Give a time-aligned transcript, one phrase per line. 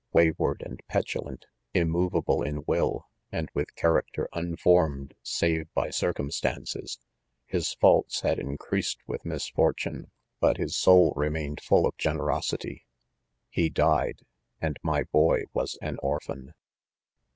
[0.13, 1.45] Wayward and petulant,
[1.75, 2.63] immove able in.
[2.65, 6.97] will, and with character unformed, save by circumstances,
[7.45, 10.09] his faults' had increased with, misfortune,;
[10.39, 12.87] but his soul remained full of generosity.
[13.51, 14.21] He died,
[14.59, 16.55] and rny boy was an or phan.